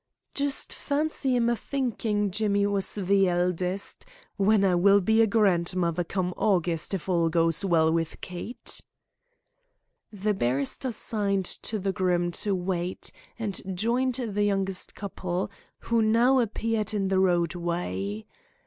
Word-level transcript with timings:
"Just 0.33 0.73
fancy 0.73 1.35
'im 1.35 1.47
a 1.47 1.55
thinkin' 1.55 2.31
Jimmy 2.31 2.65
was 2.65 2.95
the 2.95 3.27
eldest, 3.29 4.03
when 4.35 4.65
I 4.65 4.73
will 4.73 4.99
be 4.99 5.21
a 5.21 5.27
grandmother 5.27 6.03
come 6.03 6.33
August 6.37 6.95
if 6.95 7.07
all 7.07 7.29
goes 7.29 7.63
well 7.63 7.93
wi' 7.93 8.07
Kate." 8.19 8.81
The 10.11 10.33
barrister 10.33 10.91
signed 10.91 11.45
to 11.45 11.77
the 11.77 11.91
groom 11.93 12.31
to 12.41 12.55
wait, 12.55 13.11
and 13.37 13.61
joined 13.77 14.15
the 14.15 14.41
young 14.43 14.67
couple, 14.95 15.51
who 15.81 16.01
now 16.01 16.39
appeared 16.39 16.95
in 16.95 17.09
the 17.09 17.19
roadway. 17.19 18.25